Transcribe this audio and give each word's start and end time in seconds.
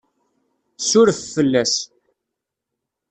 Suref 0.87 1.19
fell-as! 1.33 1.73